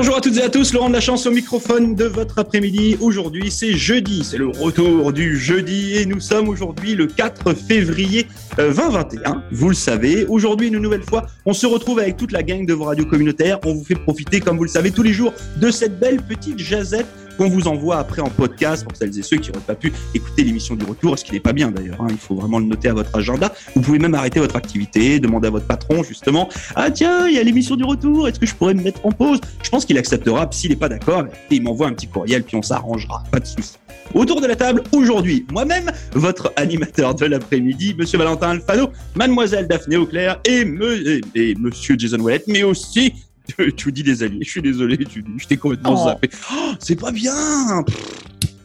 [0.00, 2.96] bonjour à toutes et à tous, Laurent de la Chance au microphone de votre après-midi.
[3.02, 8.26] Aujourd'hui, c'est jeudi, c'est le retour du jeudi et nous sommes aujourd'hui le 4 février
[8.56, 9.30] 2021.
[9.30, 12.64] Euh, vous le savez, aujourd'hui, une nouvelle fois, on se retrouve avec toute la gang
[12.64, 13.58] de vos radios communautaires.
[13.66, 16.58] On vous fait profiter, comme vous le savez, tous les jours de cette belle petite
[16.58, 17.04] jazette
[17.36, 20.44] qu'on vous envoie après en podcast pour celles et ceux qui n'auraient pas pu écouter
[20.44, 22.00] l'émission du retour, ce qui n'est pas bien d'ailleurs.
[22.00, 22.08] Hein.
[22.10, 23.52] Il faut vraiment le noter à votre agenda.
[23.74, 27.38] Vous pouvez même arrêter votre activité, demander à votre patron justement Ah tiens, il y
[27.38, 29.40] a l'émission du retour, est-ce que je pourrais me mettre en pause?
[29.62, 32.62] Je pense qu'il acceptera, s'il n'est pas d'accord, il m'envoie un petit courriel, puis on
[32.62, 33.76] s'arrangera, pas de souci.
[34.14, 39.96] Autour de la table, aujourd'hui, moi-même, votre animateur de l'après-midi, Monsieur Valentin Alfano, Mademoiselle Daphné
[39.96, 43.12] Auclair et, Monsieur Jason Wallet, mais aussi
[43.76, 44.44] tu dis des alliés.
[44.44, 46.08] Je suis désolé, tu je t'ai complètement oh.
[46.08, 46.30] zappé.
[46.52, 47.84] Oh, c'est pas bien.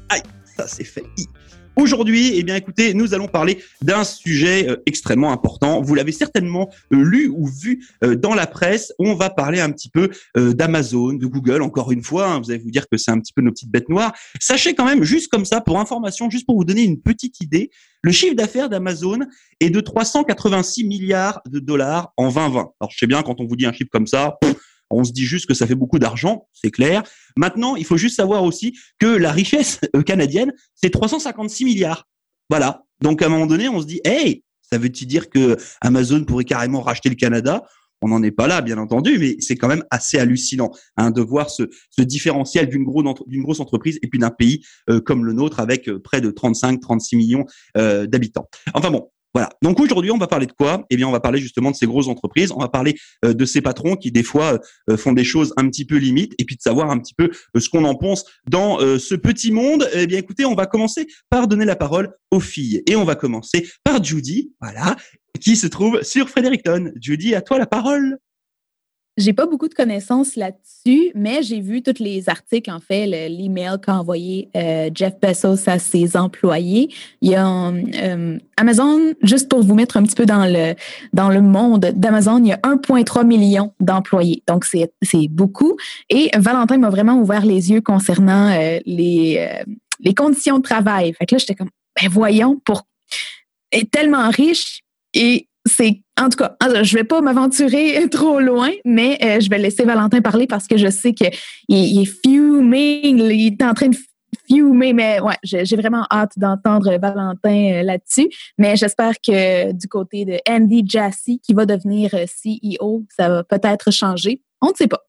[0.10, 0.24] aïe,
[0.58, 1.04] ça c'est fait.
[1.78, 5.82] Aujourd'hui, eh bien, écoutez, nous allons parler d'un sujet euh, extrêmement important.
[5.82, 8.94] Vous l'avez certainement euh, lu ou vu euh, dans la presse.
[8.98, 11.62] On va parler un petit peu d'Amazon, de Google.
[11.62, 13.72] Encore une fois, hein, vous allez vous dire que c'est un petit peu nos petites
[13.72, 14.14] bêtes noires.
[14.40, 17.72] Sachez quand même, juste comme ça, pour information, juste pour vous donner une petite idée,
[18.04, 19.20] le chiffre d'affaires d'Amazon
[19.60, 22.52] est de 386 milliards de dollars en 2020.
[22.80, 24.38] Alors, je sais bien quand on vous dit un chiffre comme ça.
[24.90, 27.04] On se dit juste que ça fait beaucoup d'argent, c'est clair.
[27.38, 32.08] Maintenant, il faut juste savoir aussi que la richesse euh, canadienne, c'est 356 milliards.
[32.50, 32.84] Voilà.
[33.02, 36.44] Donc à un moment donné, on se dit, hey, ça veut-il dire que Amazon pourrait
[36.44, 37.64] carrément racheter le Canada?
[38.02, 41.22] On n'en est pas là, bien entendu, mais c'est quand même assez hallucinant hein, de
[41.22, 41.64] voir ce,
[41.98, 46.22] différentiel d'une grosse, entreprise et puis d'un pays euh, comme le nôtre avec euh, près
[46.22, 48.48] de 35-36 millions d'habitants.
[48.74, 49.50] Enfin bon, voilà.
[49.62, 50.86] Donc aujourd'hui, on va parler de quoi?
[50.90, 52.54] Eh bien, on va parler justement de ces grosses entreprises.
[52.54, 55.68] On va parler euh, de ces patrons qui des fois euh, font des choses un
[55.68, 58.24] petit peu limites, et puis de savoir un petit peu euh, ce qu'on en pense
[58.50, 59.90] dans ce petit monde.
[59.94, 63.16] Eh bien, écoutez, on va commencer par donner la parole aux filles, et on va
[63.16, 64.96] commencer par Judy, voilà,
[65.42, 66.94] qui se trouve sur Fredericton.
[67.02, 68.18] Judy, à toi la parole.
[69.18, 73.78] J'ai pas beaucoup de connaissances là-dessus, mais j'ai vu tous les articles, en fait, l'email
[73.82, 76.94] qu'a envoyé euh, Jeff Bezos à ses employés.
[77.22, 80.76] Il y a euh, Amazon, juste pour vous mettre un petit peu dans le,
[81.14, 84.44] dans le monde d'Amazon, il y a 1,3 million d'employés.
[84.48, 85.78] Donc, c'est beaucoup.
[86.10, 89.50] Et Valentin m'a vraiment ouvert les yeux concernant euh, les,
[90.02, 91.14] les conditions de travail.
[91.14, 91.70] Fait que là, j'étais comme,
[92.02, 92.84] ben voyons, pour
[93.72, 94.82] est tellement riche
[95.14, 99.58] et c'est en tout cas, je vais pas m'aventurer trop loin, mais euh, je vais
[99.58, 101.32] laisser Valentin parler parce que je sais qu'il
[101.68, 103.98] il est fumé, il est en train de
[104.48, 108.30] fumer, mais ouais, j'ai vraiment hâte d'entendre Valentin euh, là-dessus.
[108.58, 113.44] Mais j'espère que du côté de Andy Jassy, qui va devenir euh, CEO, ça va
[113.44, 114.42] peut-être changer.
[114.62, 115.02] On ne sait pas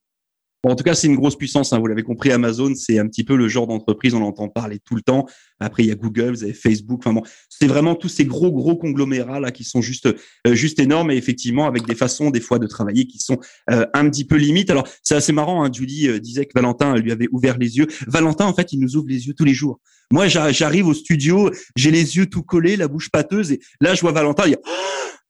[0.71, 1.73] en tout cas, c'est une grosse puissance.
[1.73, 4.79] Hein, vous l'avez compris, Amazon, c'est un petit peu le genre d'entreprise, on entend parler
[4.79, 5.27] tout le temps.
[5.61, 7.01] Après, il y a Google, vous avez Facebook.
[7.03, 10.07] Enfin bon, c'est vraiment tous ces gros gros conglomérats là qui sont juste
[10.47, 13.39] euh, juste énormes et effectivement avec des façons des fois de travailler qui sont
[13.71, 14.71] euh, un petit peu limites.
[14.71, 15.65] Alors c'est assez marrant.
[15.65, 17.87] Hein, Julie euh, disait que Valentin lui avait ouvert les yeux.
[18.07, 19.81] Valentin, en fait, il nous ouvre les yeux tous les jours.
[20.13, 24.03] Moi, j'arrive au studio, j'ai les yeux tout collés, la bouche pâteuse, et là, je
[24.03, 24.45] vois Valentin.
[24.47, 24.61] Il y a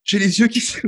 [0.06, 0.78] j'ai les yeux qui se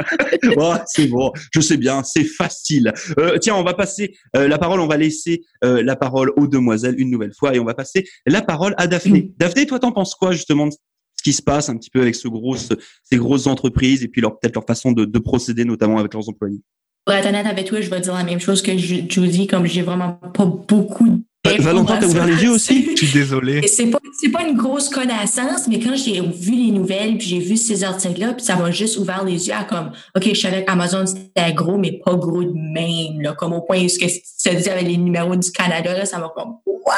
[0.56, 2.92] oh, c'est bon, je sais bien, c'est facile.
[3.18, 6.46] Euh, tiens, on va passer euh, la parole, on va laisser euh, la parole aux
[6.46, 9.32] demoiselles une nouvelle fois et on va passer la parole à Daphné.
[9.36, 12.14] Daphné, toi, t'en penses quoi justement de ce qui se passe un petit peu avec
[12.14, 12.68] ce grosse,
[13.02, 16.28] ces grosses entreprises et puis leur peut-être leur façon de, de, procéder, notamment avec leurs
[16.28, 16.60] employés?
[17.04, 19.82] Pour être honnête avec toi, je vais dire la même chose que Judy, comme j'ai
[19.82, 22.90] vraiment pas beaucoup Valentin, t'as ouvert les yeux aussi?
[22.96, 23.66] Je suis désolé.
[23.66, 23.98] C'est pas,
[24.32, 28.34] pas une grosse connaissance, mais quand j'ai vu les nouvelles, puis j'ai vu ces articles-là,
[28.34, 31.78] puis ça m'a juste ouvert les yeux à comme, OK, je savais qu'Amazon, c'était gros,
[31.78, 34.86] mais pas gros de même, là, comme au point où ce que tu dit avec
[34.86, 36.94] les numéros du Canada, là, ça m'a comme, what?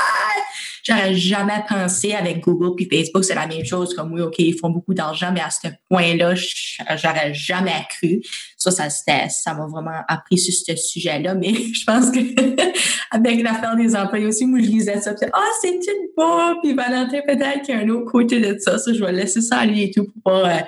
[0.85, 3.95] J'aurais jamais pensé avec Google puis Facebook, c'est la même chose.
[3.95, 8.21] Comme oui, OK, ils font beaucoup d'argent, mais à ce point-là, j'aurais jamais cru.
[8.57, 8.89] Ça, ça,
[9.29, 11.35] ça m'a vraiment appris sur ce sujet-là.
[11.35, 12.21] Mais je pense que
[13.11, 15.15] avec l'affaire des employés aussi, moi, je lisais ça.
[15.21, 16.57] Ah, oh, c'est une pas.
[16.63, 18.79] Puis Valentin, peut-être qu'il y a un autre côté de ça.
[18.79, 20.61] Ça, je vais laisser ça à lui et tout pour pas euh,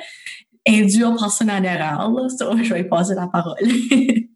[0.68, 2.10] induire personne en erreur.
[2.10, 2.28] Là.
[2.28, 3.56] Ça, je vais passer la parole.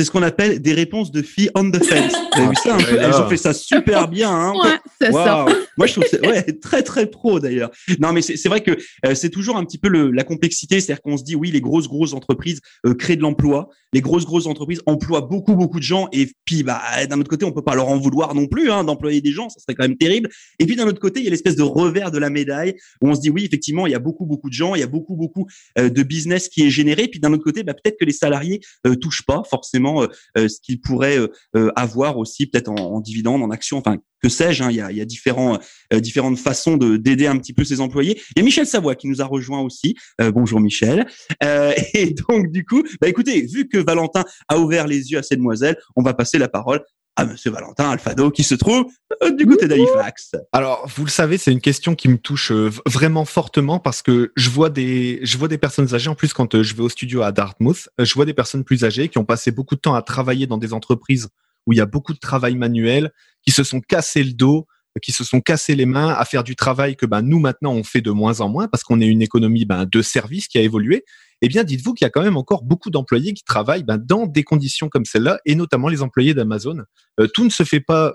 [0.00, 2.14] c'est ce qu'on appelle des réponses de filles on the fence.
[2.34, 4.30] Vous avez vu ça un peu Elles ont fait ça super bien.
[4.30, 5.44] Hein ouais, ça.
[5.76, 7.70] Moi, je trouve c'est ouais, très très pro d'ailleurs.
[7.98, 8.70] Non, mais c'est vrai que
[9.04, 11.60] euh, c'est toujours un petit peu le, la complexité, c'est-à-dire qu'on se dit oui, les
[11.60, 15.84] grosses grosses entreprises euh, créent de l'emploi, les grosses grosses entreprises emploient beaucoup beaucoup de
[15.84, 16.80] gens, et puis bah
[17.10, 19.50] d'un autre côté, on peut pas leur en vouloir non plus hein, d'employer des gens,
[19.50, 20.30] ça serait quand même terrible.
[20.58, 23.10] Et puis d'un autre côté, il y a l'espèce de revers de la médaille où
[23.10, 24.86] on se dit oui, effectivement, il y a beaucoup beaucoup de gens, il y a
[24.86, 25.46] beaucoup beaucoup
[25.78, 28.60] euh, de business qui est généré, puis d'un autre côté, bah, peut-être que les salariés
[29.00, 30.06] touchent pas forcément effectivement
[30.36, 31.18] ce qu'il pourrait
[31.76, 34.62] avoir aussi peut-être en, en dividende, en action, enfin que sais-je.
[34.62, 35.58] Hein, il, y a, il y a différents,
[35.92, 38.20] différentes façons de d'aider un petit peu ses employés.
[38.36, 39.96] Il y a Michel Savoie qui nous a rejoint aussi.
[40.18, 41.06] bonjour Michel.
[41.94, 45.36] et donc du coup, bah écoutez, vu que Valentin a ouvert les yeux à ces
[45.36, 46.82] demoiselles, on va passer la parole
[47.20, 48.86] à Monsieur Valentin Alfado qui se trouve
[49.22, 50.32] euh, du côté d'Halifax.
[50.52, 54.32] Alors, vous le savez, c'est une question qui me touche euh, vraiment fortement parce que
[54.36, 56.08] je vois des, je vois des personnes âgées.
[56.08, 58.84] En plus, quand euh, je vais au studio à Dartmouth, je vois des personnes plus
[58.84, 61.28] âgées qui ont passé beaucoup de temps à travailler dans des entreprises
[61.66, 63.12] où il y a beaucoup de travail manuel,
[63.42, 64.66] qui se sont cassés le dos,
[65.02, 67.84] qui se sont cassés les mains à faire du travail que ben, nous maintenant on
[67.84, 70.62] fait de moins en moins parce qu'on est une économie ben, de services qui a
[70.62, 71.04] évolué
[71.42, 74.26] eh bien, dites-vous qu'il y a quand même encore beaucoup d'employés qui travaillent ben, dans
[74.26, 76.82] des conditions comme celle-là, et notamment les employés d'Amazon.
[77.18, 78.14] Euh, tout ne se fait pas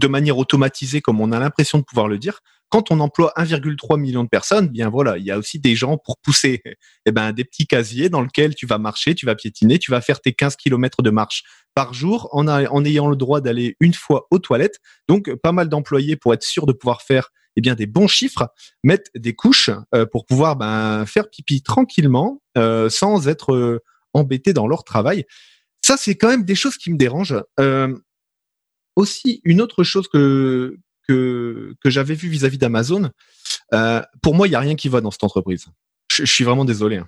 [0.00, 2.40] de manière automatisée comme on a l'impression de pouvoir le dire.
[2.68, 5.96] Quand on emploie 1,3 million de personnes, bien voilà, il y a aussi des gens
[5.96, 6.60] pour pousser
[7.06, 10.00] eh ben, des petits casiers dans lesquels tu vas marcher, tu vas piétiner, tu vas
[10.00, 11.44] faire tes 15 kilomètres de marche
[11.74, 14.80] par jour en, en ayant le droit d'aller une fois aux toilettes.
[15.08, 18.48] Donc, pas mal d'employés pour être sûr de pouvoir faire eh bien des bons chiffres,
[18.82, 23.80] mettre des couches euh, pour pouvoir ben, faire pipi tranquillement euh, sans être euh,
[24.12, 25.24] embêtés dans leur travail.
[25.80, 27.42] Ça, c'est quand même des choses qui me dérangent.
[28.96, 33.10] aussi, une autre chose que que, que j'avais vu vis-à-vis d'Amazon,
[34.22, 35.66] pour moi, il n'y a rien qui va dans cette entreprise.
[36.10, 37.02] Je, suis vraiment désolé.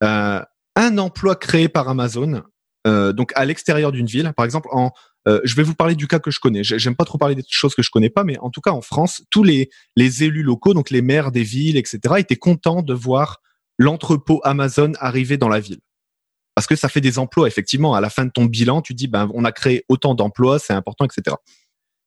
[0.00, 0.44] Hein.
[0.76, 2.44] un emploi créé par Amazon,
[2.84, 4.92] donc à l'extérieur d'une ville, par exemple en
[5.28, 6.64] euh, je vais vous parler du cas que je connais.
[6.64, 8.80] J'aime pas trop parler des choses que je connais pas, mais en tout cas en
[8.80, 13.40] France, tous les, élus locaux, donc les maires des villes, etc., étaient contents de voir
[13.78, 15.80] l'entrepôt Amazon arriver dans la ville.
[16.54, 17.94] Parce que ça fait des emplois, effectivement.
[17.94, 20.72] À la fin de ton bilan, tu dis, ben, on a créé autant d'emplois, c'est
[20.72, 21.36] important, etc.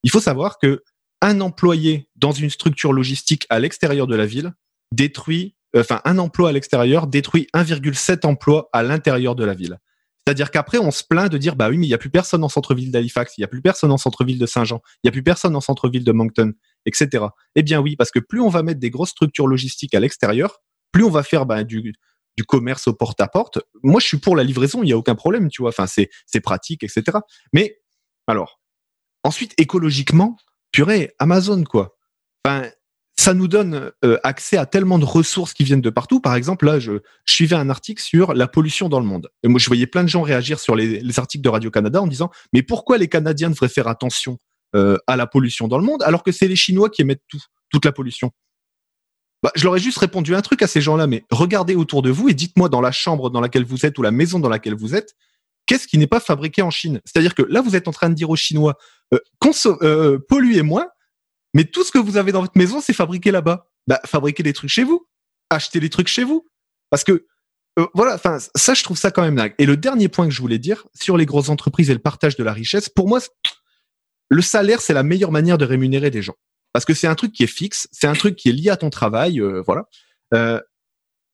[0.04, 0.84] Il faut savoir que
[1.22, 4.54] un employé dans une structure logistique à l'extérieur de la ville
[4.92, 9.78] détruit, enfin, un emploi à l'extérieur détruit 1,7 emplois à l'intérieur de la ville.
[10.26, 12.44] C'est-à-dire qu'après, on se plaint de dire, bah oui, mais il n'y a plus personne
[12.44, 15.12] en centre-ville d'Halifax, il n'y a plus personne en centre-ville de Saint-Jean, il n'y a
[15.12, 16.54] plus personne en centre-ville de Moncton,
[16.86, 17.26] etc.
[17.56, 20.60] Eh bien oui, parce que plus on va mettre des grosses structures logistiques à l'extérieur,
[20.92, 21.94] plus on va faire bah, du,
[22.48, 23.60] commerce au porte-à-porte.
[23.84, 25.70] Moi, je suis pour la livraison, il n'y a aucun problème, tu vois.
[25.70, 26.10] Enfin, c'est,
[26.42, 27.20] pratique, etc.
[27.54, 27.80] Mais,
[28.26, 28.60] alors,
[29.24, 30.38] ensuite, écologiquement,
[30.72, 31.98] purée, Amazon, quoi.
[33.22, 36.20] Ça nous donne euh, accès à tellement de ressources qui viennent de partout.
[36.20, 36.94] Par exemple, là, je,
[37.26, 39.30] suivais un article sur la pollution dans le monde.
[39.44, 42.32] Et moi, je voyais plein de gens réagir sur les, articles de Radio-Canada en disant,
[42.52, 44.40] mais pourquoi les Canadiens devraient faire attention
[44.76, 47.40] euh, à la pollution dans le monde alors que c'est les Chinois qui émettent tout,
[47.70, 48.32] toute la pollution?
[49.44, 52.10] Bah, Je leur ai juste répondu un truc à ces gens-là, mais regardez autour de
[52.10, 54.76] vous et dites-moi dans la chambre dans laquelle vous êtes ou la maison dans laquelle
[54.76, 55.14] vous êtes,
[55.68, 57.02] qu'est-ce qui n'est pas fabriqué en Chine?
[57.06, 58.80] C'est-à-dire que là, vous êtes en train de dire aux Chinois,
[59.14, 60.88] euh, polluez moins,
[61.54, 63.70] mais tout ce que vous avez dans votre maison, c'est fabriqué là-bas.
[63.88, 65.08] Bah, fabriquez des trucs chez vous.
[65.50, 66.48] Achetez des trucs chez vous.
[66.90, 67.26] Parce que,
[67.80, 69.54] euh, voilà, enfin, ça, je trouve ça quand même dingue.
[69.58, 72.36] Et le dernier point que je voulais dire sur les grosses entreprises et le partage
[72.36, 73.20] de la richesse, pour moi,
[74.30, 76.36] le salaire, c'est la meilleure manière de rémunérer des gens.
[76.74, 78.78] Parce que c'est un truc qui est fixe, c'est un truc qui est lié à
[78.78, 79.88] ton travail, euh, voilà.
[80.34, 80.60] Euh,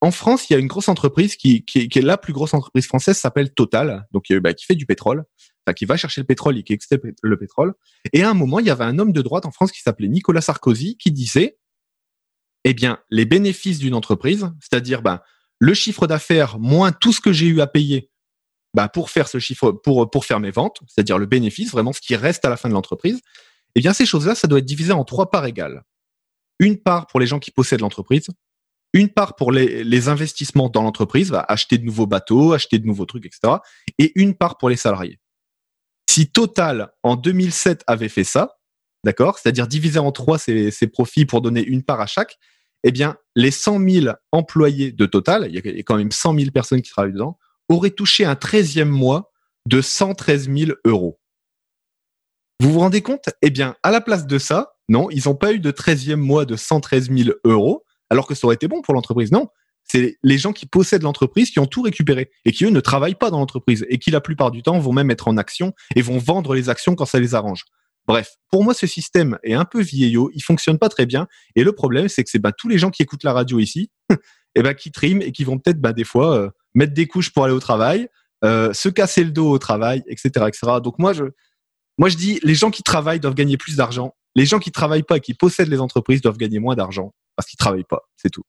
[0.02, 2.86] en France, il y a une grosse entreprise qui, qui, est, la plus grosse entreprise
[2.86, 5.26] française, s'appelle Total, donc bah, qui fait du pétrole
[5.74, 7.74] qui va chercher le pétrole et qui extrait le pétrole.
[8.14, 10.08] Et à un moment, il y avait un homme de droite en France qui s'appelait
[10.08, 11.58] Nicolas Sarkozy qui disait,
[12.64, 15.22] eh bien, les bénéfices d'une entreprise, c'est-à-dire ben,
[15.60, 18.12] le chiffre d'affaires moins tout ce que j'ai eu à payer
[18.74, 22.02] ben, pour faire ce chiffre, pour, pour faire mes ventes, c'est-à-dire le bénéfice, vraiment ce
[22.02, 23.22] qui reste à la fin de l'entreprise,
[23.76, 25.84] eh bien, ces choses-là, ça doit être divisé en trois parts égales.
[26.60, 28.28] Une part pour les gens qui possèdent l'entreprise,
[28.94, 32.86] une part pour les, les investissements dans l'entreprise, va acheter de nouveaux bateaux, acheter de
[32.86, 33.56] nouveaux trucs, etc.
[34.00, 35.20] Et une part pour les salariés.
[36.10, 38.58] Si Total, en 2007, avait fait ça,
[39.04, 42.38] d'accord, c'est-à-dire diviser en trois ses, profits pour donner une part à chaque,
[42.84, 46.52] eh bien, les 100 000 employés de Total, il y a quand même 100 000
[46.52, 47.38] personnes qui travaillent dedans,
[47.70, 49.32] auraient touché un 13e mois
[49.66, 51.20] de 113 000 euros.
[52.60, 53.30] Vous vous rendez compte?
[53.42, 56.46] Eh bien, à la place de ça, non, ils n'ont pas eu de 13e mois
[56.46, 59.32] de 113 000 euros, alors que ça aurait été bon pour l'entreprise.
[59.32, 59.50] Non,
[59.90, 63.16] c'est les gens qui possèdent l'entreprise qui ont tout récupéré et qui eux ne travaillent
[63.16, 66.02] pas dans l'entreprise et qui la plupart du temps vont même être en action et
[66.02, 67.66] vont vendre les actions quand ça les arrange.
[68.06, 71.64] Bref, pour moi ce système est un peu vieillot, il fonctionne pas très bien et
[71.64, 74.16] le problème c'est que c'est ben, tous les gens qui écoutent la radio ici et
[74.56, 77.32] eh ben qui triment et qui vont peut-être ben, des fois euh, mettre des couches
[77.32, 78.08] pour aller au travail,
[78.44, 80.60] euh, se casser le dos au travail, etc., etc.
[80.84, 81.26] Donc moi je
[81.98, 85.04] moi je dis les gens qui travaillent doivent gagner plus d'argent, les gens qui travaillent
[85.04, 88.30] pas et qui possèdent les entreprises doivent gagner moins d'argent parce qu'ils travaillent pas, c'est
[88.30, 88.44] tout.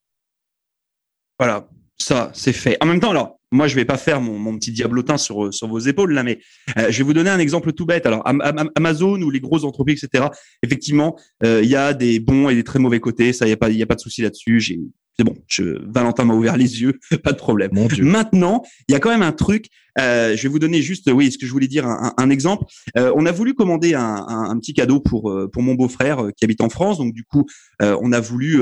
[1.38, 1.68] Voilà,
[1.99, 2.76] ça, c'est fait.
[2.80, 5.78] En même temps, alors, moi, je vais pas faire mon, petit diablotin sur, sur vos
[5.78, 6.38] épaules là, mais
[6.76, 8.07] euh, je vais vous donner un exemple tout bête.
[8.07, 8.23] Alors,
[8.76, 10.26] Amazon ou les grosses entreprises, etc.
[10.62, 13.33] Effectivement, euh, il y a des bons et des très mauvais côtés.
[13.33, 14.80] Ça, il y a pas, il y a pas de souci là-dessus.
[15.19, 17.71] C'est bon, je, Valentin m'a ouvert les yeux, pas de problème.
[17.73, 18.05] Mon Dieu.
[18.05, 19.67] Maintenant, il y a quand même un truc.
[19.99, 22.67] Euh, je vais vous donner juste, oui, ce que je voulais dire, un, un exemple.
[22.97, 26.29] Euh, on a voulu commander un, un, un petit cadeau pour euh, pour mon beau-frère
[26.37, 26.99] qui habite en France.
[26.99, 27.47] Donc du coup,
[27.83, 28.61] euh, on a voulu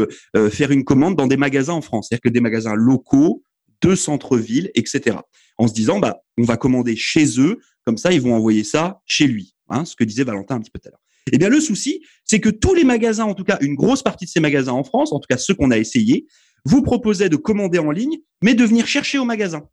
[0.51, 3.43] faire une commande dans des magasins en France, c'est-à-dire que des magasins locaux,
[3.83, 5.19] de centre-ville, etc.
[5.59, 9.01] En se disant, bah, on va commander chez eux, comme ça, ils vont envoyer ça
[9.05, 9.55] chez lui.
[9.69, 11.01] Hein, ce que disait Valentin un petit peu tout à l'heure.
[11.33, 14.27] Eh bien, le souci, c'est que tous les magasins, en tout cas une grosse partie
[14.27, 16.27] de ces magasins en France, en tout cas ceux qu'on a essayés,
[16.67, 19.69] vous proposaient de commander en ligne, mais de venir chercher au magasin.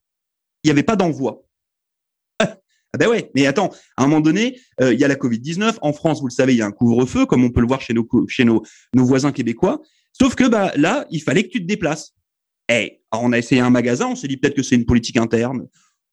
[0.64, 1.44] Il n'y avait pas d'envoi.
[2.96, 5.80] Ah ben ouais, mais attends, à un moment donné, euh, il y a la Covid-19.
[5.82, 7.82] En France, vous le savez, il y a un couvre-feu, comme on peut le voir
[7.82, 8.62] chez nos, chez nos,
[8.94, 9.82] nos voisins québécois.
[10.12, 12.14] Sauf que bah, là, il fallait que tu te déplaces.
[12.70, 15.68] Eh, on a essayé un magasin, on s'est dit peut-être que c'est une politique interne.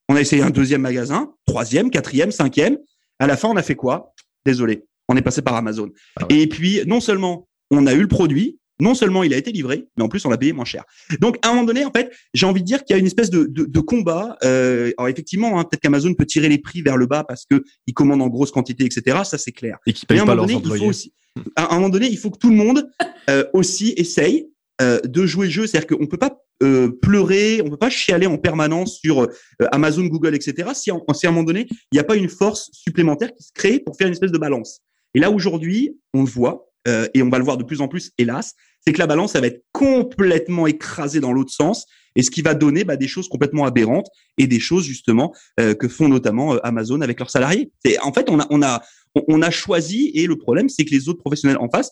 [0.08, 2.78] On a essayé un deuxième magasin, troisième, quatrième, cinquième.
[3.18, 4.14] À la fin, on a fait quoi?
[4.46, 5.90] Désolé, on est passé par Amazon.
[6.16, 6.38] Ah ouais.
[6.38, 9.86] Et puis, non seulement on a eu le produit, non seulement il a été livré,
[9.96, 10.84] mais en plus on l'a payé moins cher.
[11.20, 13.06] Donc, à un moment donné, en fait, j'ai envie de dire qu'il y a une
[13.06, 14.36] espèce de, de, de combat.
[14.44, 17.62] Euh, alors, effectivement, hein, peut-être qu'Amazon peut tirer les prix vers le bas parce que
[17.86, 19.18] ils commandent en grosse quantité, etc.
[19.24, 19.78] Ça, c'est clair.
[19.86, 20.86] Et qui un pas leurs donné, faut employés.
[20.88, 21.12] aussi,
[21.56, 22.90] à un moment donné, il faut que tout le monde
[23.28, 24.48] euh, aussi essaye
[24.82, 25.66] euh, de jouer le jeu.
[25.66, 29.28] C'est-à-dire qu'on peut pas euh, pleurer, on peut pas chialer en permanence sur euh,
[29.72, 30.70] Amazon, Google, etc.
[30.74, 33.42] Si, en- si à un moment donné, il n'y a pas une force supplémentaire qui
[33.42, 34.80] se crée pour faire une espèce de balance.
[35.14, 37.88] Et là aujourd'hui, on le voit euh, et on va le voir de plus en
[37.88, 42.22] plus, hélas, c'est que la balance, ça va être complètement écrasée dans l'autre sens, et
[42.22, 44.06] ce qui va donner bah, des choses complètement aberrantes
[44.38, 47.70] et des choses justement euh, que font notamment euh, Amazon avec leurs salariés.
[47.84, 48.82] C'est en fait, on a, on a,
[49.14, 51.90] on- on a choisi, et le problème, c'est que les autres professionnels en face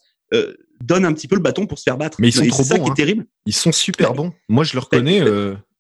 [0.82, 2.18] donnent un petit peu le bâton pour se faire battre.
[2.20, 2.92] Mais ils sont Et trop c'est ça bons, qui hein.
[2.92, 3.26] est terrible.
[3.46, 4.32] Ils sont super bons.
[4.50, 5.22] Moi, je le reconnais.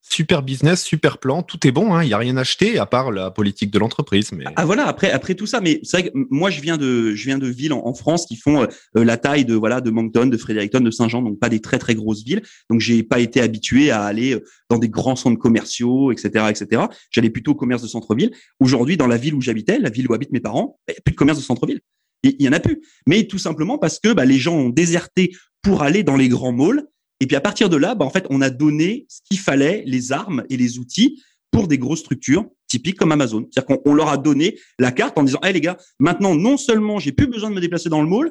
[0.00, 1.94] Super business, super plan, tout est bon.
[1.94, 2.02] hein.
[2.02, 4.32] Il y a rien à acheter à part la politique de l'entreprise.
[4.32, 7.14] Mais Ah voilà, après après tout ça, mais c'est vrai que moi je viens de
[7.14, 10.26] je viens de villes en, France qui font euh, la taille de voilà de Moncton,
[10.26, 12.42] de Fredericton, de Saint-Jean, donc pas des très très grosses villes.
[12.70, 16.82] Donc j'ai pas été habitué à aller euh, dans des grands centres commerciaux, etc., etc.
[17.10, 18.30] J'allais plutôt au commerce de centre-ville.
[18.60, 20.98] Aujourd'hui, dans la ville où j'habitais, la ville où habitent mes parents, bah, il y
[20.98, 21.80] a plus de commerce de centre-ville.
[22.22, 22.80] Il il y en a plus.
[23.06, 26.52] Mais tout simplement parce que bah, les gens ont déserté pour aller dans les grands
[26.52, 26.84] malls.
[27.20, 29.82] Et puis à partir de là, bah, en fait, on a donné ce qu'il fallait,
[29.86, 33.48] les armes et les outils pour des grosses structures typiques comme Amazon.
[33.50, 36.56] C'est-à-dire qu'on on leur a donné la carte en disant, hey les gars, maintenant non
[36.56, 38.30] seulement j'ai plus besoin de me déplacer dans le mall,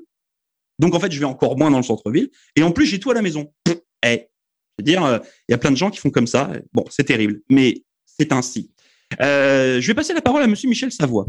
[0.80, 3.10] donc en fait je vais encore moins dans le centre-ville, et en plus j'ai tout
[3.10, 3.52] à la maison.
[3.64, 4.28] Pff, hey,
[4.78, 6.52] je veux dire, euh, il y a plein de gens qui font comme ça.
[6.74, 8.72] Bon, c'est terrible, mais c'est ainsi.
[9.22, 11.26] Euh, je vais passer la parole à Monsieur Michel Savoie.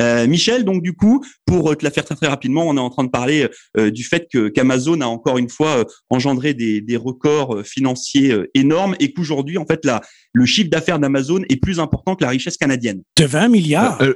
[0.00, 2.80] Euh, Michel, donc du coup, pour euh, te la faire très très rapidement, on est
[2.80, 6.54] en train de parler euh, du fait que qu'Amazon a encore une fois euh, engendré
[6.54, 10.00] des, des records financiers euh, énormes et qu'aujourd'hui, en fait, la,
[10.32, 13.02] le chiffre d'affaires d'Amazon est plus important que la richesse canadienne.
[13.16, 14.00] De 20 milliards?
[14.02, 14.14] Euh,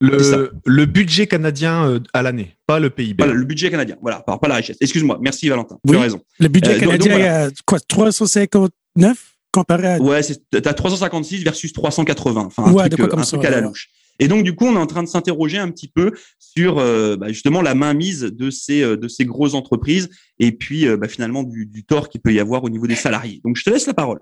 [0.00, 3.14] le, le budget canadien à l'année, pas le PIB.
[3.24, 3.96] Voilà, le budget canadien.
[4.02, 4.76] Voilà, pas pas la richesse.
[4.82, 5.18] Excuse-moi.
[5.22, 5.78] Merci Valentin.
[5.86, 5.96] Tu Oui.
[5.96, 6.20] as raison.
[6.38, 9.98] le budget euh, donc- canadien donc, est à quoi, 359 comparé à.
[9.98, 10.20] Ouais,
[10.50, 12.44] t'as 356 versus 380.
[12.46, 13.90] Enfin, un Ouais, truc, euh, comme ça, à la louche.
[14.18, 17.16] Et donc du coup, on est en train de s'interroger un petit peu sur euh,
[17.16, 20.08] bah, justement la mainmise de ces euh, de ces grosses entreprises
[20.38, 22.94] et puis euh, bah, finalement du, du tort qu'il peut y avoir au niveau des
[22.94, 23.40] salariés.
[23.44, 24.20] Donc je te laisse la parole.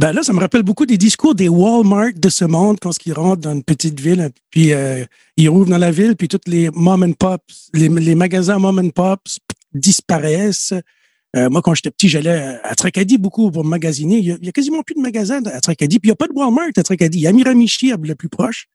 [0.00, 3.12] Ben là, ça me rappelle beaucoup des discours des Walmart de ce monde quand ils
[3.12, 4.72] rentrent dans une petite ville, puis
[5.36, 8.78] ils rouvrent dans la ville, puis tous les mom and pops, les, les magasins mom
[8.78, 9.38] and pops
[9.74, 10.72] disparaissent.
[11.34, 14.18] Euh, moi, quand j'étais petit, j'allais à Tracadie beaucoup pour magasiner.
[14.18, 15.98] Il y, a, quasiment plus de magasins à Tracadie.
[15.98, 17.18] Puis il n'y a pas de Walmart à Tracadie.
[17.18, 18.66] Il y a Miramichi le plus proche.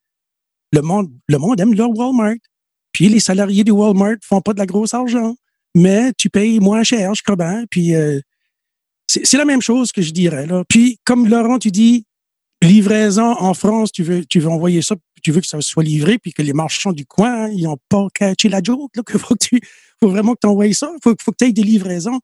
[0.71, 2.37] Le monde, le monde aime leur Walmart.
[2.91, 5.35] Puis les salariés du Walmart font pas de la grosse argent.
[5.75, 7.65] Mais tu payes moins cher, je crois bien.
[7.69, 8.19] Puis euh,
[9.07, 10.45] c'est la même chose que je dirais.
[10.45, 10.63] Là.
[10.67, 12.05] Puis, comme Laurent, tu dis,
[12.61, 16.17] livraison en France, tu veux, tu veux envoyer ça, tu veux que ça soit livré,
[16.17, 18.95] puis que les marchands du coin, hein, ils n'ont pas catché la joke.
[18.95, 19.61] Là, faut, que tu,
[19.99, 20.91] faut vraiment que tu envoies ça.
[21.03, 22.19] Faut, faut que tu aies des livraisons.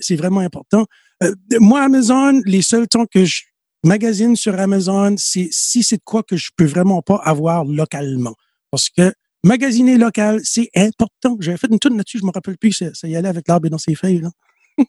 [0.00, 0.86] C'est vraiment important.
[1.22, 3.42] Euh, moi, Amazon, les seuls temps que je
[3.84, 8.34] magasine sur Amazon, c'est si c'est de quoi que je peux vraiment pas avoir localement.
[8.70, 9.12] Parce que
[9.44, 11.36] magasiner local, c'est important.
[11.40, 13.68] J'avais fait une tourne là-dessus, je me rappelle plus, ça, ça y allait avec l'arbre
[13.68, 14.20] dans ses feuilles.
[14.20, 14.30] Là.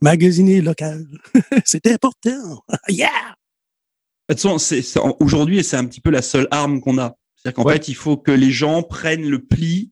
[0.00, 1.06] magasiner local,
[1.64, 2.62] c'est important.
[2.88, 3.08] yeah!
[4.28, 7.16] De toute façon, aujourd'hui, c'est un petit peu la seule arme qu'on a.
[7.36, 7.74] C'est-à-dire qu'en Ouais.
[7.74, 9.90] fait, il faut que les gens prennent le pli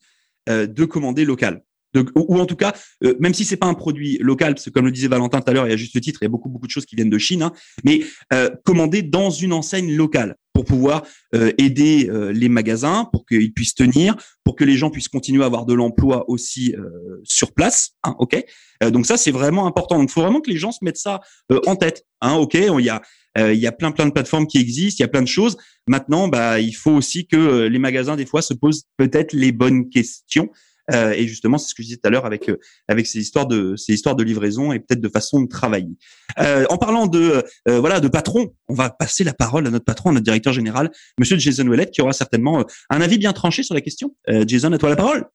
[0.49, 1.63] euh, de commander local.
[1.95, 2.73] De- ou, en tout cas,
[3.05, 5.51] euh, même si c'est pas un produit local, parce que comme le disait Valentin tout
[5.51, 7.11] à l'heure, et à juste titre, il y a beaucoup beaucoup de choses qui viennent
[7.11, 7.53] de Chine, hein,
[7.85, 8.01] mais
[8.33, 11.03] euh, commander dans une enseigne locale pour pouvoir
[11.35, 15.43] euh, aider euh, les magasins, pour qu'ils puissent tenir, pour que les gens puissent continuer
[15.43, 17.93] à avoir de l'emploi aussi euh, sur place.
[18.05, 18.43] Hein, ok?
[18.91, 19.99] Donc ça, c'est vraiment important.
[19.99, 21.21] Donc, faut vraiment que les gens se mettent ça
[21.67, 22.05] en tête.
[22.21, 22.55] Hein, ok?
[22.55, 23.01] Il y a
[23.39, 25.57] il y a plein plein de plateformes qui existent, il y a plein de choses.
[25.87, 29.89] Maintenant, bah, il faut aussi que les magasins des fois se posent peut-être les bonnes
[29.89, 30.51] questions.
[30.91, 32.51] Euh, et justement, c'est ce que je disais tout à l'heure avec
[32.89, 35.97] avec ces histoires de ces histoires de livraison et peut-être de façon de travailler.
[36.39, 40.13] en parlant de voilà de patron, on va passer la parole à notre patron, à
[40.13, 43.81] notre directeur général, Monsieur Jason Ouellet, qui aura certainement un avis bien tranché sur la
[43.81, 44.15] question.
[44.47, 45.27] Jason, à toi la parole.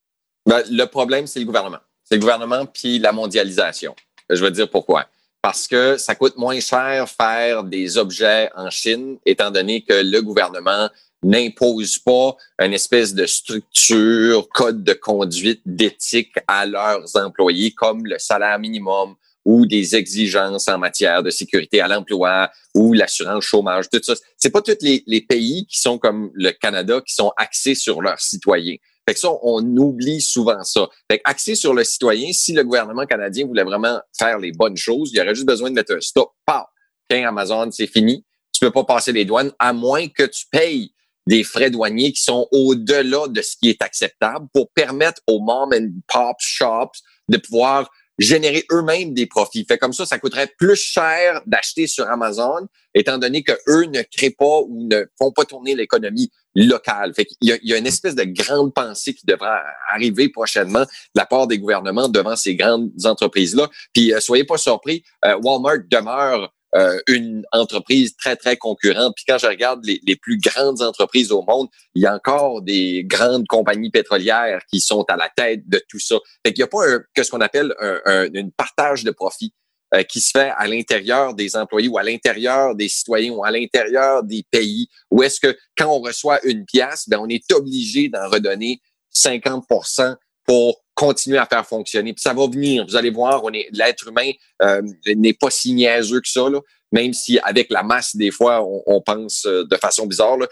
[0.46, 1.78] Ben, le problème, c'est le gouvernement.
[2.04, 3.94] C'est le gouvernement puis la mondialisation.
[4.30, 5.08] Je vais dire pourquoi
[5.42, 10.20] parce que ça coûte moins cher faire des objets en Chine, étant donné que le
[10.20, 10.90] gouvernement
[11.22, 18.18] n'impose pas une espèce de structure, code de conduite, d'éthique à leurs employés, comme le
[18.18, 24.00] salaire minimum ou des exigences en matière de sécurité à l'emploi ou l'assurance chômage, tout
[24.02, 24.14] ça.
[24.36, 28.20] C'est pas tous les, pays qui sont comme le Canada qui sont axés sur leurs
[28.20, 28.76] citoyens.
[29.08, 30.86] Fait que ça, on oublie souvent ça.
[31.10, 35.12] Fait axé sur le citoyen, si le gouvernement canadien voulait vraiment faire les bonnes choses,
[35.14, 36.32] il aurait juste besoin de mettre un stop.
[36.44, 36.70] Pas.
[37.08, 38.26] Quand Amazon, c'est fini.
[38.52, 40.92] Tu peux pas passer les douanes à moins que tu payes
[41.28, 45.72] des frais douaniers qui sont au-delà de ce qui est acceptable pour permettre aux mom
[45.74, 49.64] and pop shops de pouvoir générer eux-mêmes des profits.
[49.64, 54.02] Fait comme ça, ça coûterait plus cher d'acheter sur Amazon, étant donné que eux ne
[54.02, 57.14] créent pas ou ne font pas tourner l'économie locale.
[57.14, 59.60] Fait qu'il y, a, il y a une espèce de grande pensée qui devra
[59.92, 63.68] arriver prochainement de la part des gouvernements devant ces grandes entreprises-là.
[63.92, 69.14] Puis euh, soyez pas surpris, euh, Walmart demeure euh, une entreprise très, très concurrente.
[69.16, 72.60] Puis quand je regarde les, les, plus grandes entreprises au monde, il y a encore
[72.60, 76.16] des grandes compagnies pétrolières qui sont à la tête de tout ça.
[76.44, 79.54] Fait qu'il n'y a pas un, que ce qu'on appelle un, un partage de profit.
[79.94, 83.50] Euh, qui se fait à l'intérieur des employés ou à l'intérieur des citoyens ou à
[83.50, 88.10] l'intérieur des pays, où est-ce que quand on reçoit une pièce, ben on est obligé
[88.10, 88.82] d'en redonner
[89.14, 90.14] 50%
[90.46, 92.12] pour continuer à faire fonctionner.
[92.12, 92.84] Puis ça va venir.
[92.84, 96.58] Vous allez voir, on est l'être humain euh, n'est pas si niaiseux que ça, là,
[96.90, 100.38] même si avec la masse, des fois, on, pense euh, de façon bizarre.
[100.38, 100.48] Là,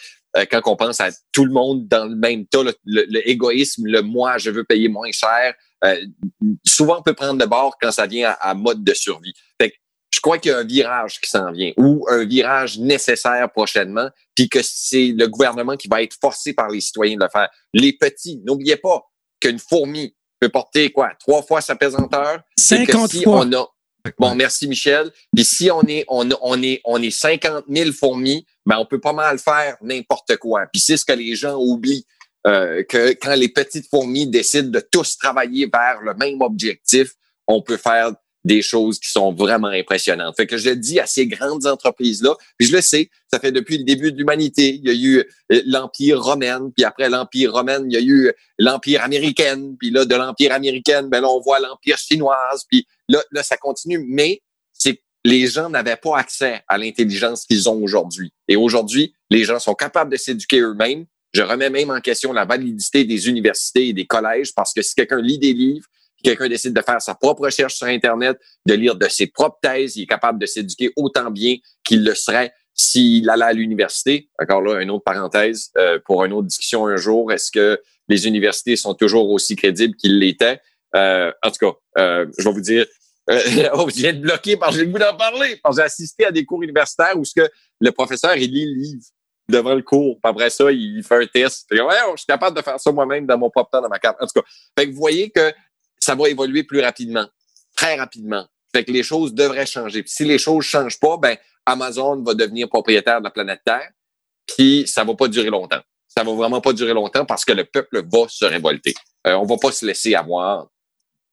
[0.47, 4.39] quand on pense à tout le monde dans le même tas, le, égoïsme, le moi,
[4.39, 5.97] je veux payer moins cher, euh,
[6.65, 9.33] souvent on peut prendre de bord quand ça vient à, mode de survie.
[9.61, 9.77] Fait que
[10.15, 14.11] je crois qu'il y a un virage qui s'en vient ou un virage nécessaire prochainement,
[14.37, 17.49] puis que c'est le gouvernement qui va être forcé par les citoyens de le faire.
[17.75, 19.03] Les petits, n'oubliez pas
[19.41, 21.11] qu'une fourmi peut porter quoi?
[21.19, 22.41] Trois fois sa pesanteur?
[22.59, 23.45] 50 fois.
[23.45, 23.69] On a,
[24.19, 25.11] bon, merci Michel.
[25.35, 29.01] Puis si on est on, on est on est 50 000 fourmis, ben on peut
[29.01, 30.67] pas mal faire n'importe quoi.
[30.73, 32.07] Puis c'est ce que les gens oublient.
[32.47, 37.11] Euh, que quand les petites fourmis décident de tous travailler vers le même objectif,
[37.49, 38.13] on peut faire
[38.47, 40.37] des choses qui sont vraiment impressionnantes.
[40.37, 43.79] Fait que je dis à ces grandes entreprises-là, puis je le sais, ça fait depuis
[43.79, 44.81] le début de l'humanité.
[44.83, 45.19] Il y a eu
[45.53, 50.05] euh, l'Empire romain, puis après l'Empire romain, il y a eu l'Empire américain, puis là,
[50.05, 54.05] de l'Empire américain, ben là, on voit l'Empire chinoise, puis là, là, ça continue.
[54.09, 58.33] Mais c'est les gens n'avaient pas accès à l'intelligence qu'ils ont aujourd'hui.
[58.47, 61.05] Et aujourd'hui, les gens sont capables de s'éduquer eux-mêmes,
[61.35, 64.95] je remets même en question la validité des universités et des collèges parce que si
[64.95, 65.87] quelqu'un lit des livres,
[66.27, 68.37] quelqu'un décide de faire sa propre recherche sur Internet,
[68.67, 72.15] de lire de ses propres thèses, il est capable de s'éduquer autant bien qu'il le
[72.15, 74.29] serait s'il allait à l'université.
[74.41, 77.33] Encore là, une autre parenthèse euh, pour une autre discussion un jour.
[77.33, 80.61] Est-ce que les universités sont toujours aussi crédibles qu'ils l'étaient?
[80.95, 82.87] Euh, en tout cas, euh, je vais vous dire,
[83.31, 85.59] oh, je viens de bloquer parce que j'ai le d'en parler.
[85.63, 87.49] Parce que j'ai assisté à des cours universitaires où ce que
[87.81, 89.05] le professeur, il lit le livre
[89.49, 90.19] devant le cours.
[90.21, 91.67] Puis après ça, il fait un test.
[91.71, 94.17] ouais, je suis capable de faire ça moi-même dans mon propre temps, dans ma carte.
[94.21, 94.47] En tout cas,
[94.79, 95.53] fait que vous voyez que
[96.07, 97.27] ça va évoluer plus rapidement,
[97.77, 98.47] très rapidement.
[98.73, 100.05] Fait que les choses devraient changer.
[100.07, 103.91] si les choses changent pas, ben Amazon va devenir propriétaire de la planète Terre.
[104.47, 105.81] Puis ça va pas durer longtemps.
[106.07, 108.95] Ça va vraiment pas durer longtemps parce que le peuple va se révolter.
[109.27, 110.69] Euh, on va pas se laisser avoir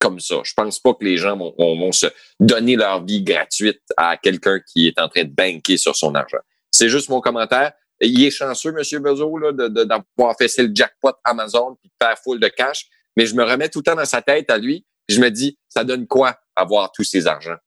[0.00, 0.40] comme ça.
[0.42, 2.06] Je pense pas que les gens vont, vont se
[2.40, 6.40] donner leur vie gratuite à quelqu'un qui est en train de banquer sur son argent.
[6.72, 9.02] C'est juste mon commentaire il est chanceux, M.
[9.02, 12.86] Bezos, là, d'avoir fait le jackpot Amazon puis de faire full de cash.
[13.16, 14.84] Mais je me remets tout le temps dans sa tête à lui.
[15.08, 17.58] je me dis, ça donne quoi avoir tous ces argents?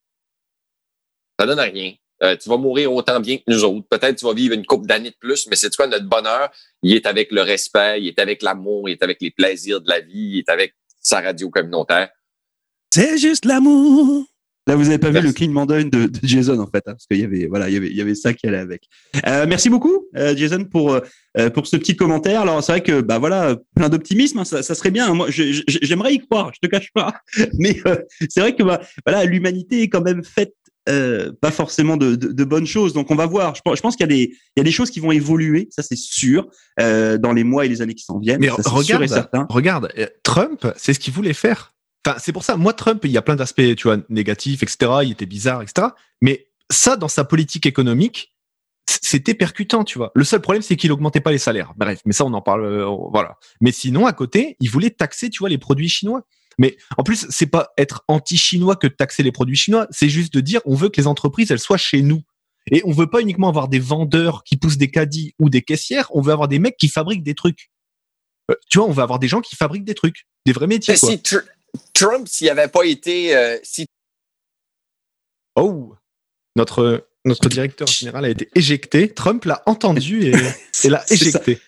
[1.39, 1.93] Ça donne rien.
[2.23, 3.87] Euh, tu vas mourir autant bien que nous autres.
[3.89, 6.49] Peut-être tu vas vivre une couple d'années de plus, mais c'est quoi notre bonheur?
[6.81, 9.89] Il est avec le respect, il est avec l'amour, il est avec les plaisirs de
[9.89, 12.09] la vie, il est avec sa radio communautaire.
[12.91, 14.25] C'est juste l'amour.
[14.67, 17.05] Là, vous n'avez pas vu le clignement d'œil de, de, Jason, en fait, hein, parce
[17.05, 18.83] qu'il y avait, voilà, il y avait, il y avait ça qui allait avec.
[19.25, 20.99] Euh, merci beaucoup, euh, Jason, pour
[21.37, 22.41] euh, pour ce petit commentaire.
[22.41, 25.13] Alors, c'est vrai que, bah voilà, plein d'optimisme, hein, ça, ça, serait bien.
[25.13, 27.13] Moi, j'aimerais y croire, je te cache pas,
[27.59, 27.95] mais euh,
[28.29, 30.53] c'est vrai que, bah, voilà, l'humanité est quand même faite
[30.89, 32.93] euh, pas forcément de, de, de, bonnes choses.
[32.93, 33.55] Donc on va voir.
[33.55, 35.67] Je, je pense qu'il y a des il y a des choses qui vont évoluer,
[35.69, 36.47] ça c'est sûr,
[36.79, 38.39] euh, dans les mois et les années qui s'en viennent.
[38.39, 39.05] Mais regarde,
[39.49, 41.73] regarde, Trump, c'est ce qu'il voulait faire
[42.19, 42.57] c'est pour ça.
[42.57, 44.77] Moi, Trump, il y a plein d'aspects, tu vois, négatifs, etc.
[45.03, 45.89] Il était bizarre, etc.
[46.21, 48.33] Mais ça, dans sa politique économique,
[48.89, 50.11] c'était percutant, tu vois.
[50.15, 51.73] Le seul problème, c'est qu'il augmentait pas les salaires.
[51.75, 53.37] Bref, mais ça, on en parle, euh, voilà.
[53.61, 56.23] Mais sinon, à côté, il voulait taxer, tu vois, les produits chinois.
[56.57, 59.87] Mais en plus, c'est pas être anti-chinois que de taxer les produits chinois.
[59.91, 62.21] C'est juste de dire, on veut que les entreprises, elles soient chez nous.
[62.71, 66.07] Et on veut pas uniquement avoir des vendeurs qui poussent des caddies ou des caissières.
[66.11, 67.69] On veut avoir des mecs qui fabriquent des trucs.
[68.51, 70.95] Euh, tu vois, on veut avoir des gens qui fabriquent des trucs, des vrais métiers.
[70.97, 71.09] Quoi.
[71.09, 71.43] si Tr-
[71.93, 73.85] Trump, s'il avait pas été, euh, si
[75.55, 75.95] Oh,
[76.55, 79.13] notre notre directeur général a été éjecté.
[79.13, 80.31] Trump l'a entendu et,
[80.83, 81.13] et l'a ça.
[81.13, 81.59] éjecté.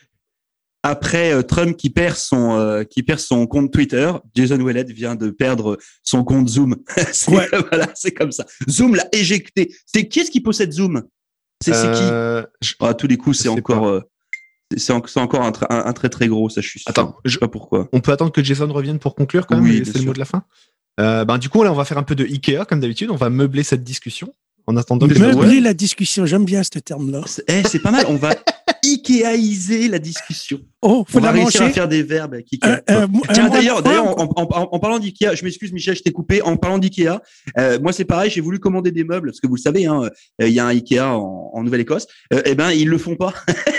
[0.84, 5.16] Après euh, Trump qui perd son euh, qui perd son compte Twitter, Jason Willett vient
[5.16, 6.78] de perdre son compte Zoom.
[7.12, 7.48] c'est, Ouais.
[7.70, 8.46] voilà, c'est comme ça.
[8.70, 9.76] Zoom l'a éjecté.
[9.86, 11.04] C'est qui est-ce qui possède Zoom?
[11.62, 12.86] C'est, qui?
[12.86, 14.00] À tous les coups, c'est encore euh,
[14.72, 16.50] c'est, c'est en- c'est encore un, tra- un, un très très gros.
[16.50, 16.90] Ça, je suis sûr.
[16.90, 17.88] Attends, je sais pas pourquoi.
[17.94, 19.64] on peut attendre que Jason revienne pour conclure quand même.
[19.66, 20.44] Oui, c'est le mot de la fin?
[21.00, 23.10] Euh, ben, du coup, là, on va faire un peu de Ikea comme d'habitude.
[23.10, 24.34] On va meubler cette discussion
[24.68, 27.22] en attendant que Mais Meubler la discussion, j'aime bien ce terme-là.
[27.26, 28.06] C'est, eh, c'est pas mal.
[28.10, 28.36] On va
[28.84, 30.60] Ikeaiser la discussion.
[30.82, 32.66] Oh, faut On va la réussir à faire des verbes avec Ikea.
[32.66, 33.78] Euh, euh, Tiens, euh, d'ailleurs,
[34.20, 36.42] en, en- en- en parlant d'Ikea, je m'excuse, Michel, je t'ai coupé.
[36.42, 37.22] En parlant d'Ikea,
[37.58, 40.04] euh, moi, c'est pareil, j'ai voulu commander des meubles, parce que vous le savez, hein,
[40.42, 42.08] euh, il y a un Ikea en, en Nouvelle-Écosse.
[42.34, 43.34] Euh, eh ben, ils le font pas.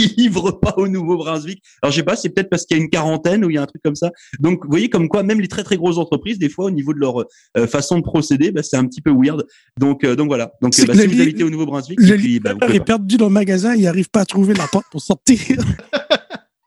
[0.00, 1.62] Ils livrent pas au Nouveau-Brunswick.
[1.82, 3.58] Alors, je sais pas, c'est peut-être parce qu'il y a une quarantaine ou il y
[3.58, 4.10] a un truc comme ça.
[4.38, 6.92] Donc, vous voyez, comme quoi, même les très très grosses entreprises, des fois, au niveau
[6.92, 7.18] de leur
[7.56, 9.46] euh, façon de procéder, bah, c'est un petit peu weird.
[9.78, 10.52] Donc, euh, donc voilà.
[10.62, 13.32] Donc, bah, si vous habitez au Nouveau-Brunswick, Le puis, bah, vous est perdu dans le
[13.32, 15.38] magasin, il n'arrive pas à trouver la porte pour sortir.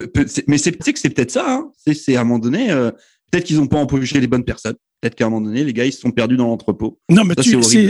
[0.47, 1.45] Mais c'est que c'est peut-être ça.
[1.47, 1.71] Hein.
[1.77, 2.91] C'est, à un moment donné, euh,
[3.31, 4.75] peut-être qu'ils n'ont pas embauché les bonnes personnes.
[5.01, 6.99] Peut-être qu'à un moment donné, les gars, ils se sont perdus dans l'entrepôt.
[7.09, 7.35] Non, mais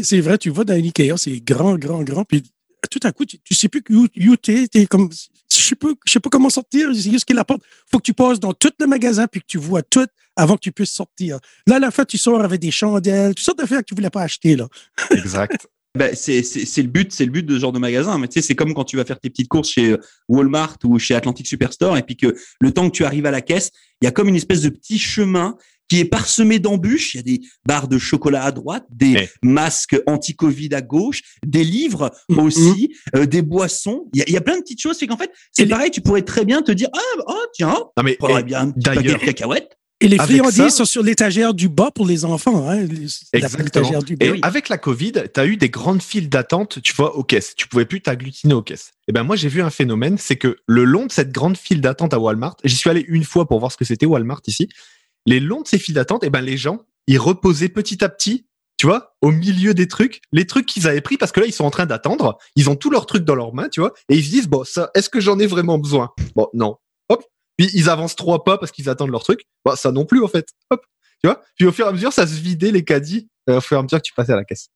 [0.04, 2.44] c'est vrai, tu vas dans un Ikea, c'est grand, grand, grand, puis
[2.90, 6.12] tout à coup, tu, sais plus où, où t'es, t'es comme, je sais pas, je
[6.12, 7.62] sais pas comment sortir, c'est juste qu'il la porte.
[7.92, 10.62] Faut que tu passes dans tout le magasin puis que tu vois tout avant que
[10.62, 11.40] tu puisses sortir.
[11.68, 14.10] Là, à la fin, tu sors avec des chandelles, toutes sortes d'affaires que tu voulais
[14.10, 14.68] pas acheter, là.
[15.12, 15.68] Exact.
[15.96, 18.18] Ben, c'est, c'est, c'est le but, c'est le but de ce genre de magasin.
[18.18, 20.78] Mais tu sais, c'est comme quand tu vas faire tes petites courses chez euh, Walmart
[20.86, 23.70] ou chez Atlantic Superstore, et puis que le temps que tu arrives à la caisse,
[24.02, 25.56] il y a comme une espèce de petit chemin
[25.90, 27.14] qui est parsemé d'embûches.
[27.14, 29.30] Il y a des barres de chocolat à droite, des Eh.
[29.44, 32.40] masques anti-Covid à gauche, des livres Mhm.
[32.40, 34.06] aussi, euh, des boissons.
[34.14, 34.98] Il y, a, il y a plein de petites choses.
[35.00, 35.92] C'est qu'en fait, c'est les- pareil.
[35.92, 38.72] Tu pourrais très bien te dire, ah, oh, tiens, Non, mais, faudrait eh, bien un
[38.72, 39.78] petit paquet de cacahuètes.
[40.02, 42.86] Et les friandises ça- sont sur l'étagère du bas pour les enfants, hein.
[43.32, 43.64] Exactement.
[43.64, 44.26] L'étagère du bas.
[44.26, 44.40] Et oui.
[44.42, 47.54] avec la Covid, tu as eu des grandes files d'attente, tu vois, aux caisses.
[47.56, 48.92] Tu pouvais plus t'agglutiner aux caisses.
[49.08, 51.80] Et ben moi, j'ai vu un phénomène, c'est que le long de cette grande file
[51.80, 54.68] d'attente à Walmart, j'y suis allé une fois pour voir ce que c'était Walmart ici.
[55.26, 58.48] Les longs de ces files d'attente, et ben les gens, ils reposaient petit à petit,
[58.78, 61.54] tu vois, au milieu des trucs, les trucs qu'ils avaient pris parce que là, ils
[61.54, 64.18] sont en train d'attendre, ils ont tous leurs trucs dans leurs mains, tu vois, et
[64.18, 66.12] ils se disent bon, ça, est-ce que j'en ai vraiment besoin?
[66.36, 66.78] Bon, non.
[67.10, 67.24] Hop.
[67.58, 69.46] Puis ils avancent trois pas parce qu'ils attendent leur truc.
[69.64, 70.50] Bon, ça non plus en fait.
[70.70, 70.86] Hop.
[71.24, 71.42] Tu vois?
[71.56, 73.80] Puis au fur et à mesure, ça se vidait les caddies euh, au fur et
[73.80, 74.68] à mesure que tu passais à la caisse.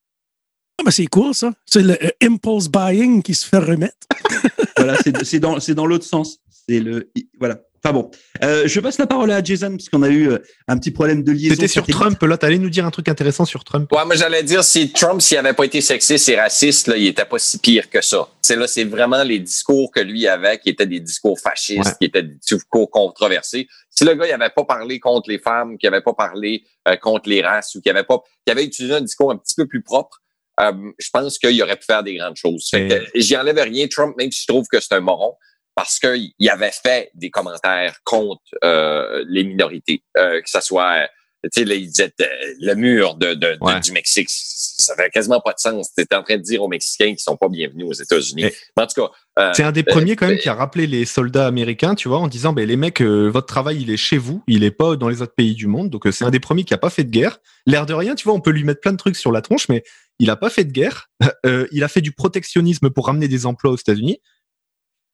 [0.79, 1.51] Ah, ben, c'est cool, ça?
[1.65, 4.07] C'est le euh, impulse buying qui se fait remettre.
[4.77, 6.38] voilà, c'est c'est dans, c'est dans l'autre sens.
[6.49, 7.60] C'est le, voilà.
[7.83, 8.09] Enfin bon,
[8.43, 11.23] euh, je passe la parole à Jason parce qu'on a eu euh, un petit problème
[11.23, 11.53] de liaison.
[11.55, 11.85] C'était sur.
[11.87, 12.21] Trump.
[12.21, 13.91] Là, t'allais nous dire un truc intéressant sur Trump.
[13.91, 17.07] Ouais, moi j'allais dire si Trump s'il avait pas été sexiste et raciste, là, il
[17.07, 18.27] était pas si pire que ça.
[18.41, 21.91] C'est là, c'est vraiment les discours que lui avait qui étaient des discours fascistes, Ouais.
[21.99, 23.67] qui étaient des discours controversés.
[23.89, 26.95] Si le gars il avait pas parlé contre les femmes, qu'il avait pas parlé euh,
[26.97, 29.65] contre les races ou qu'il avait pas, qu'il avait utilisé un discours un petit peu
[29.65, 30.21] plus propre,
[30.59, 32.67] euh, je pense qu'il aurait pu faire des grandes choses.
[32.69, 35.33] Fait que, j'y enlève rien, Trump, même si je trouve que c'est un moron,
[35.77, 41.03] parce qu'il il avait fait des commentaires contre euh, les minorités, euh, que ça soit
[41.03, 41.07] euh,
[41.53, 42.25] tu sais, il disait euh,
[42.61, 45.91] le mur de, de- de- du Mexique, ça fait quasiment pas de sens.
[45.95, 48.45] Tu en train de dire aux Mexicains qu'ils sont pas bienvenus aux États-Unis.
[48.75, 50.87] Mais en tout cas, euh, C'est un des premiers quand même euh, qui a rappelé
[50.87, 53.97] les soldats américains, tu vois, en disant, ben les mecs, euh, votre travail, il est
[53.97, 55.91] chez vous, il est pas dans les autres pays du monde.
[55.91, 57.37] Donc euh, c'est un des premiers qui a pas fait de guerre.
[57.67, 59.69] L'air de rien, tu vois, on peut lui mettre plein de trucs sur la tronche,
[59.69, 59.83] mais
[60.17, 61.07] il a pas fait de guerre.
[61.45, 64.19] Euh, il a fait du protectionnisme pour ramener des emplois aux États-Unis.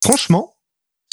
[0.03, 0.52] Franchement,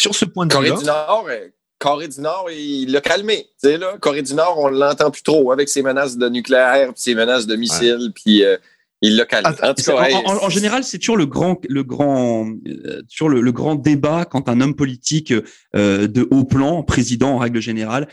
[0.00, 3.46] sur ce point de Corée vue-là, du Nord, euh, Corée du Nord, il l'a calmé.
[3.62, 7.14] Là, Corée du Nord, on l'entend plus trop avec ses menaces de nucléaire, puis ses
[7.14, 8.56] menaces de missiles, puis euh,
[9.02, 9.48] il l'a calmé.
[9.62, 12.46] En tout C'est- cas, en, hey, en- en général, c'est toujours le grand, le grand,
[12.68, 15.32] euh, toujours le, le grand débat quand un homme politique
[15.74, 18.08] euh, de haut plan, président en règle générale,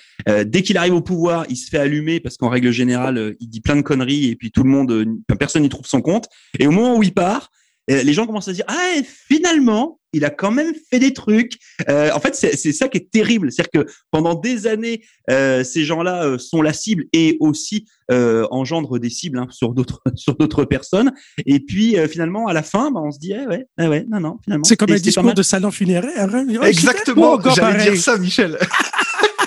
[0.46, 3.60] dès qu'il arrive au pouvoir, il se fait allumer parce qu'en règle générale, il dit
[3.60, 5.06] plein de conneries et puis tout le monde,
[5.38, 6.28] personne n'y trouve son compte.
[6.60, 7.50] Et au moment où il part,
[7.88, 11.54] les gens commencent à se dire ah finalement, il a quand même fait des trucs.
[11.90, 15.64] Euh, en fait, c'est c'est ça qui est terrible, c'est-à-dire que pendant des années, euh,
[15.64, 20.02] ces gens-là euh, sont la cible et aussi euh, engendrent des cibles hein, sur d'autres
[20.16, 21.14] sur d'autres personnes.
[21.46, 24.06] Et puis euh, finalement, à la fin, bah, on se dit eh ouais, eh ouais,
[24.10, 24.64] non non, finalement.
[24.64, 26.34] C'est comme un discours de salon funéraire.
[26.34, 26.46] hein.
[26.64, 28.58] Exactement, j'allais dire ça, Michel.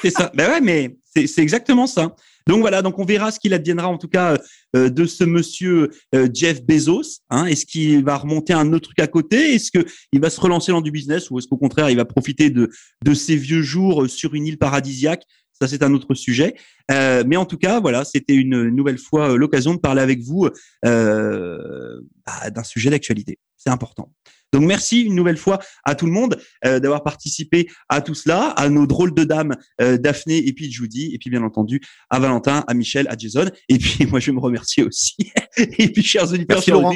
[0.02, 0.30] C'est ça.
[0.34, 2.14] Ben ouais, mais c'est c'est exactement ça.
[2.50, 4.36] Donc voilà, donc on verra ce qu'il adviendra en tout cas
[4.74, 5.90] de ce monsieur
[6.34, 7.20] Jeff Bezos.
[7.30, 7.46] Hein.
[7.46, 9.54] Est-ce qu'il va remonter un autre truc à côté?
[9.54, 12.50] Est-ce qu'il va se relancer dans du business ou est-ce qu'au contraire il va profiter
[12.50, 12.68] de,
[13.04, 15.22] de ses vieux jours sur une île paradisiaque?
[15.60, 16.56] Ça, c'est un autre sujet.
[16.90, 20.48] Euh, mais en tout cas, voilà, c'était une nouvelle fois l'occasion de parler avec vous
[20.86, 23.38] euh, bah, d'un sujet d'actualité.
[23.56, 24.12] C'est important.
[24.52, 28.48] Donc merci une nouvelle fois à tout le monde euh, d'avoir participé à tout cela,
[28.50, 32.18] à nos drôles de dames euh, Daphné et puis Judy, et puis bien entendu à
[32.18, 33.50] Valentin, à Michel, à Jason.
[33.68, 35.16] Et puis moi je vais me remercier aussi.
[35.56, 36.94] et puis chers auditeurs, merci, Laurent.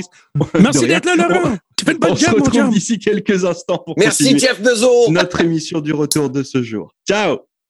[0.60, 1.56] merci d'être là Laurent.
[1.76, 5.10] Tu fais une bonne On se retrouve d'ici quelques instants pour merci Jeff Bezos.
[5.10, 6.94] notre émission du retour de ce jour.
[7.06, 7.38] Ciao